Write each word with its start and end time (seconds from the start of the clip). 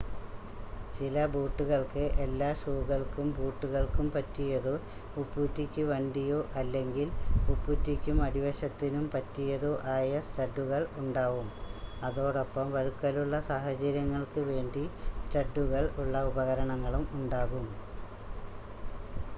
ചില 0.93 1.25
ബൂട്ടുകൾക്ക് 1.33 2.03
എല്ലാ 2.23 2.47
ഷൂകൾക്കും 2.61 3.27
ബൂട്ടുകൾക്കും 3.35 4.07
പറ്റിയതോ 4.15 4.73
ഉപ്പൂറ്റിക്ക് 5.21 5.83
വണ്ടിയോ 5.91 6.39
അല്ലെങ്കിൽ 6.55 7.09
ഉപ്പൂട്ടിയ്ക്കും 7.47 8.17
അടിവശത്തിനും 8.27 9.05
പറ്റിയതോ 9.13 9.71
ആയ 9.93 10.21
സ്റ്റഡ്ഡുകൾ 10.27 10.81
ഉണ്ടാവും 10.97 11.47
അതോടൊപ്പം 12.01 12.67
വഴുക്കലുള്ള 12.75 13.39
സാഹചര്യങ്ങൾക്ക് 13.51 14.43
വേണ്ടി 14.51 14.85
സ്റ്റഡ്ഡുകൾ 15.23 15.85
ഉള്ള 16.03 16.25
ഉപകരണങ്ങളും 16.31 17.05
ഉണ്ടാകും 17.13 17.67